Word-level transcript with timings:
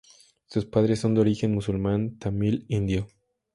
Sus 0.47 0.65
padres 0.65 0.99
son 0.99 1.13
de 1.13 1.21
origen 1.21 1.53
musulmán 1.53 2.17
tamil 2.17 2.65
indio. 2.69 3.07